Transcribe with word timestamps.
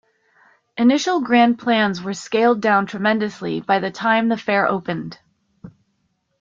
Initial 0.77 1.21
grand 1.21 1.59
plans 1.59 2.01
were 2.01 2.15
scaled 2.15 2.59
down 2.59 2.87
tremendously 2.87 3.59
by 3.61 3.77
the 3.77 3.91
time 3.91 4.29
the 4.29 4.35
fair 4.35 4.65
opened. 4.67 5.19